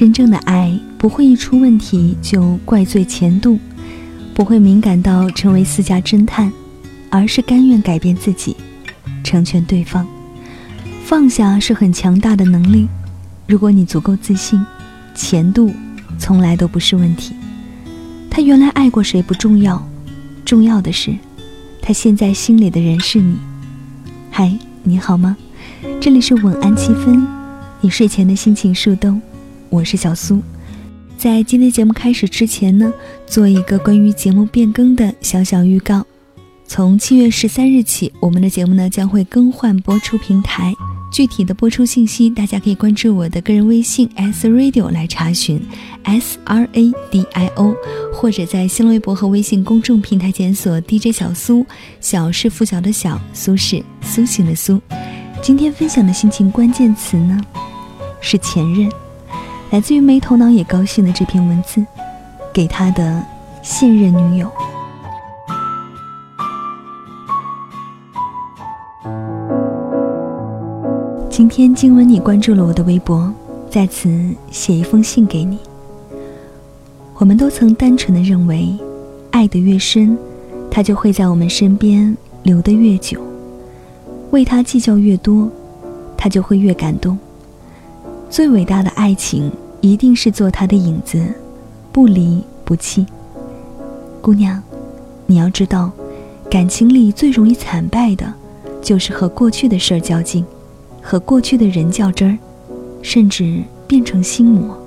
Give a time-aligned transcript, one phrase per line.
[0.00, 3.58] 真正的爱不会一出问题就怪罪前度，
[4.32, 6.50] 不会敏感到成为私家侦探，
[7.10, 8.56] 而是甘愿改变自己，
[9.22, 10.08] 成全对方。
[11.04, 12.88] 放下是很强大的能力。
[13.46, 14.58] 如果你足够自信，
[15.14, 15.70] 前度
[16.18, 17.34] 从来都不是问题。
[18.30, 19.86] 他原来爱过谁不重要，
[20.46, 21.14] 重要的是，
[21.82, 23.36] 他现在心里的人是你。
[24.30, 24.50] 嗨，
[24.82, 25.36] 你好吗？
[26.00, 27.22] 这里是晚安七分，
[27.82, 29.20] 你睡前的心情树洞，
[29.70, 30.42] 我是小苏。
[31.16, 32.92] 在今天节目开始之前呢，
[33.26, 36.04] 做一个关于节目变更的小小预告。
[36.66, 40.74] 从七月十三日起，我们的节目呢将会更换播出平台。
[41.12, 45.60] 具体的播出信息，大家可以关注我的个人微信 s radio 来查询
[46.04, 47.74] ，s r a d i o，
[48.12, 51.66] 或者在新浪微博和微信公众平台检索 DJ 小苏，
[52.00, 54.80] 小是拂晓的小，苏是苏醒的苏。
[55.42, 57.40] 今天分享的心情关键词呢，
[58.20, 58.88] 是前任，
[59.70, 61.86] 来自于没头脑也高兴的这篇文字，
[62.52, 63.22] 给他的
[63.62, 64.50] 现任女友。
[71.28, 73.32] 今天经文你关注了我的微博，
[73.70, 74.10] 在此
[74.50, 75.56] 写一封信给你。
[77.14, 78.76] 我们都曾单纯的认为，
[79.30, 80.18] 爱得越深，
[80.68, 83.20] 他就会在我们身边留得越久；
[84.32, 85.48] 为他计较越多，
[86.16, 87.16] 他就会越感动。
[88.30, 89.50] 最伟大的爱情，
[89.80, 91.20] 一定是做他的影子，
[91.90, 93.04] 不离不弃。
[94.22, 94.62] 姑娘，
[95.26, 95.90] 你要知道，
[96.48, 98.32] 感情里最容易惨败的，
[98.80, 100.44] 就是和过去的事儿较劲。
[101.02, 102.38] 和过去的人较真儿，
[103.02, 104.78] 甚至变成心魔。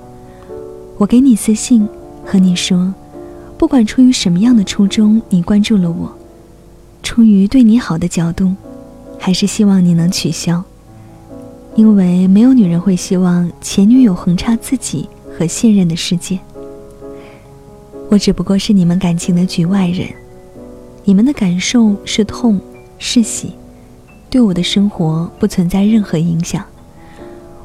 [0.96, 1.86] 我给你私信
[2.24, 2.94] 和你说，
[3.58, 6.10] 不管出于什么样的初衷，你关注了我，
[7.02, 8.54] 出于对你好的角度，
[9.18, 10.64] 还是希望你能取消，
[11.76, 16.38] 因为没有女人会希望前女友横插自己和现任的世界。
[18.08, 20.08] 我只不过是你们感情的局外人，
[21.04, 22.60] 你们的感受是痛
[22.98, 23.52] 是喜。
[24.30, 26.64] 对我的生活不存在任何影响，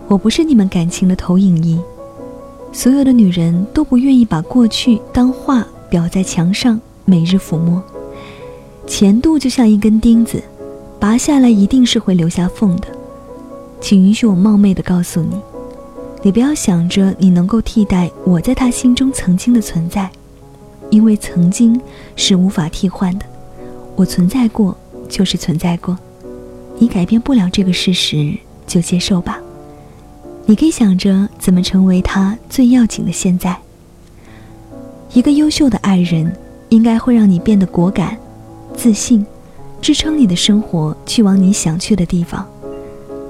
[0.08, 1.80] 我不是你们感情的投影仪。
[2.72, 7.82] 所有的女人都不愿意把过去当画裱在墙上，每日抚摸。
[8.88, 10.44] 前度就像一根钉子，
[11.00, 12.88] 拔下来一定是会留下缝的。
[13.82, 15.36] 请允许我冒昧的告诉你，
[16.22, 20.10] 你不要想着你能够替代我在他心中曾经的存在，
[20.90, 21.80] 因为曾经
[22.16, 23.26] 是无法替换的。
[23.96, 24.76] 我存在过，
[25.08, 25.98] 就是存在过。
[26.78, 28.34] 你改变不了这个事实，
[28.68, 29.40] 就接受吧。
[30.46, 33.58] 你可以想着怎么成为他最要紧的现在。
[35.14, 36.32] 一个优秀的爱人，
[36.70, 38.18] 应该会让你变得果敢、
[38.76, 39.26] 自信，
[39.82, 42.48] 支撑你的生活去往你想去的地方。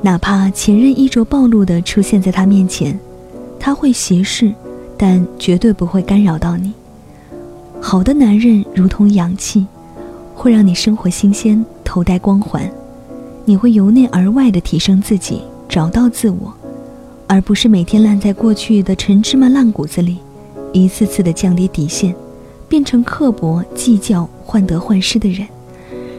[0.02, 2.98] 哪怕前任衣着暴露的出现在他面前，
[3.60, 4.54] 他会斜视，
[4.98, 6.72] 但绝对不会干扰到你。
[7.82, 9.66] 好的男人如同氧气，
[10.34, 12.70] 会让你生活新鲜，头戴光环。
[13.44, 16.54] 你会由内而外的提升自己，找到自我，
[17.28, 20.18] 而不是每天烂在过去的陈芝麻烂谷子里，
[20.72, 22.16] 一次次的降低底线，
[22.70, 25.46] 变成刻薄计较、患得患失的人，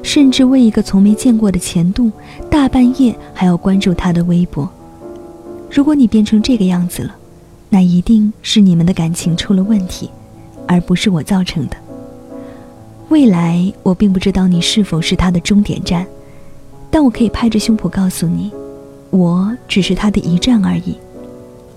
[0.02, 2.10] 甚至为一个从没见过的前度，
[2.50, 4.68] 大半夜还要关注他的微博。
[5.70, 7.14] 如果你变成这个样子了，
[7.68, 10.10] 那一定是你们的感情出了问题，
[10.66, 11.76] 而不是我造成的。
[13.08, 16.06] 未来我并不知道你是否是他的终点站。
[16.92, 18.50] 但我可以拍着胸脯告诉你，
[19.10, 20.96] 我只是他的一站而已。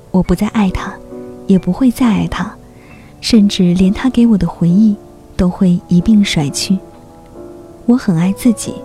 [0.09, 0.91] 我不再爱他，
[1.45, 2.51] 也不会再爱他，
[3.22, 4.95] 甚至连他给我的回忆
[5.38, 6.79] 都会一并甩去。
[7.85, 8.75] 我很爱自己，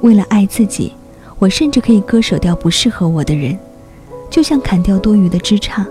[0.00, 0.92] 为了爱自己，
[1.38, 3.58] 我甚至可以割舍掉不适合我的人，
[4.30, 5.84] 就像砍掉多余的枝杈。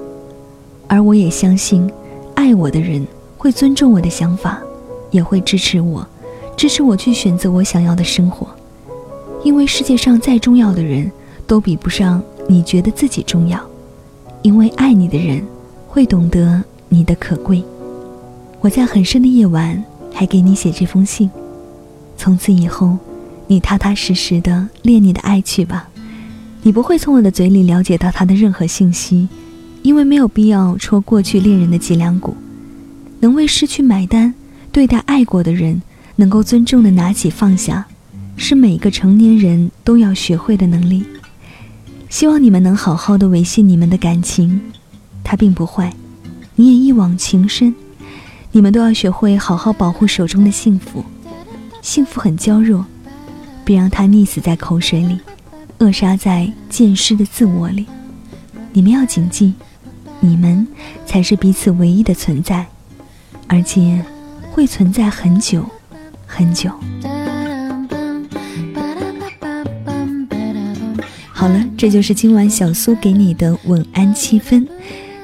[0.88, 1.90] 而我也相信，
[2.36, 3.06] 爱我的人
[3.38, 4.62] 会尊重我的想法，
[5.12, 6.08] 也会支持我，
[6.56, 8.48] 支持我去选择我想要的生活。
[9.44, 11.12] 因为世界上再重要的人，
[11.46, 13.60] 都比不上你觉得自己重要。
[14.42, 15.44] 因为爱你的人，
[15.88, 17.62] 会懂得你的可贵。
[18.62, 19.84] 我在很深的夜晚，
[20.14, 21.30] 还给你写这封信。
[22.18, 22.98] 从此以后，
[23.48, 25.88] 你踏踏实实的练你的爱去吧。
[26.64, 29.30] 你不会从我的嘴里了解到他的任何信息，
[29.84, 32.36] 因为没有必要戳过去恋人的脊梁骨。
[33.20, 34.34] 能为失去买单，
[34.72, 35.82] 对待爱过的人，
[36.18, 37.86] 能够尊重的拿起放下。
[38.36, 41.04] 是每个成年人都要学会的能力。
[42.10, 44.62] 希望你们能好好的维系你们的感情，
[45.24, 45.92] 他并不坏，
[46.56, 47.74] 你也一往情深。
[48.52, 51.04] 你们都要学会好好保护手中的幸福，
[51.82, 52.86] 幸福很娇弱，
[53.64, 55.20] 别让它溺死在口水里，
[55.80, 57.86] 扼杀在渐失的自我里。
[58.74, 59.54] 你们要谨记，
[60.20, 60.68] 你们
[61.06, 62.66] 才是彼此唯一的存在，
[63.48, 64.04] 而且
[64.52, 65.66] 会存在很久
[66.26, 66.70] 很久。
[71.32, 74.68] 好了，这就是今晚小苏给你的晚安七分。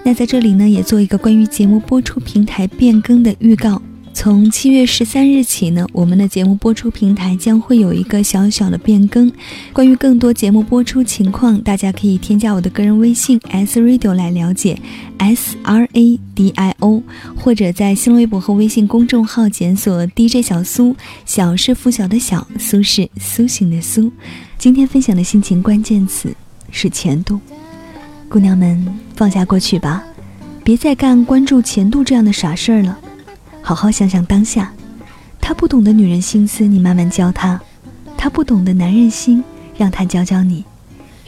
[0.03, 3.81] 那在这里呢，也做一个关于节目播出平台变更的预告。
[4.13, 9.29] 从七月十三日起呢，我们的节目播出平台将会有一个小小的变更。
[9.73, 14.79] 关于更多节目播出情况，大家可以添加我的个人微信 s radio 来了解
[15.17, 17.01] s r a d i o，
[17.35, 20.95] 或者在新浪微博和微信公众号检索 DJ 小苏，
[21.25, 24.11] 小是拂晓的小，苏是苏醒的苏。
[24.59, 26.33] 今天分享的心情关键词
[26.71, 27.39] 是前度，
[28.29, 30.03] 姑娘们放下过去吧，
[30.63, 32.99] 别再干关注前度这样的傻事儿了。
[33.65, 34.73] 好好想想当下，
[35.39, 37.57] 他不懂的女人心思，你慢慢教他；
[38.17, 39.41] 他不懂的男人心，
[39.77, 40.65] 让他教教你。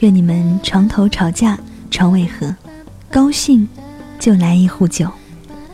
[0.00, 1.58] 愿你们床头吵架
[1.90, 2.54] 床尾和，
[3.10, 3.66] 高兴
[4.20, 5.10] 就来一壶酒。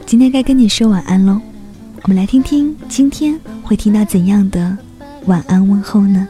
[0.06, 1.40] 今天该跟你说晚安喽，
[2.02, 4.78] 我们来听听今天会听到怎样的
[5.26, 6.28] 晚安问候呢？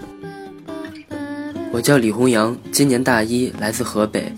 [1.71, 4.33] 我叫李弘阳，今年大一，来自河北。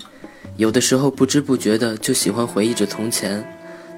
[0.56, 3.44] 有的时候不知不觉的就喜欢回忆着从前。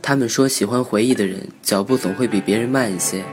[0.06, 3.24] 他们说，喜欢回忆的人脚步总会比别人慢一些，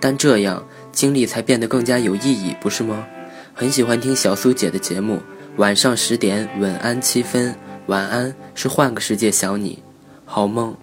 [0.00, 3.06] 但这样经历才变得更加有意义，不是吗？
[3.54, 5.22] 很喜欢听小苏姐的节目，
[5.58, 7.54] 晚上十点，晚安七分，
[7.86, 9.80] 晚安是换个世界想你，
[10.24, 10.76] 好梦。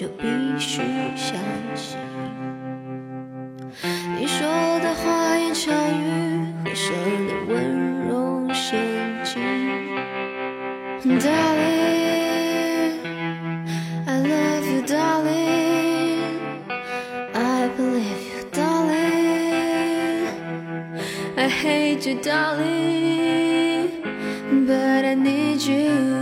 [0.00, 0.26] 就必
[0.58, 0.80] 须
[1.14, 1.36] 相
[1.74, 1.98] 信
[4.18, 4.46] 你说
[4.80, 6.94] 的花言巧语和设
[7.28, 8.80] 的温柔陷
[9.22, 9.42] 阱。
[11.20, 12.96] Darling,
[14.06, 16.38] I love you, darling.
[17.34, 20.28] I believe you, darling.
[21.36, 23.90] I hate you, darling,
[24.66, 26.19] but I need you.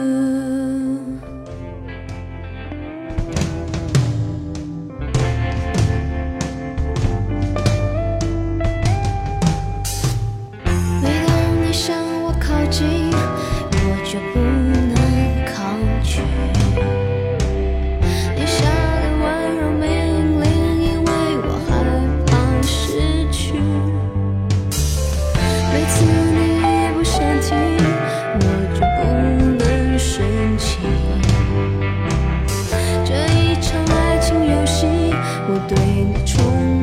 [36.29, 36.78] 重